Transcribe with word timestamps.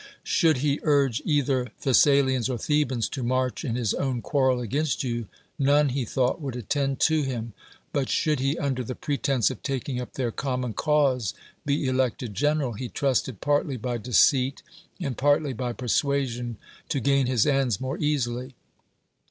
Should 0.23 0.57
he 0.65 0.79
urge 0.81 1.21
either 1.25 1.65
Thcs 1.83 1.99
salians 2.07 2.49
or 2.49 2.57
Thebans 2.57 3.07
to 3.09 3.21
march 3.21 3.63
in 3.63 3.75
his 3.75 3.93
own 3.93 4.19
quarrel 4.23 4.59
against 4.59 5.03
you, 5.03 5.27
none, 5.59 5.89
he 5.89 6.05
thought, 6.05 6.41
would 6.41 6.55
attend 6.55 7.05
lo 7.07 7.21
him: 7.21 7.53
but 7.93 8.09
should 8.09 8.39
he, 8.39 8.57
under 8.57 8.83
the 8.83 8.95
pretense 8.95 9.51
of 9.51 9.61
taking 9.61 10.01
up 10.01 10.13
their 10.13 10.31
common 10.31 10.73
cause, 10.73 11.35
be 11.67 11.85
elected 11.85 12.33
general, 12.33 12.73
he 12.73 12.89
tinisted 12.89 13.41
partly 13.41 13.77
by 13.77 13.99
deceit 13.99 14.63
and 14.99 15.19
partly 15.19 15.53
by 15.53 15.71
persuj; 15.71 16.29
sion 16.29 16.57
to 16.89 16.99
gain 16.99 17.27
his 17.27 17.45
ends 17.45 17.79
more 17.79 17.99
easily. 17.99 18.55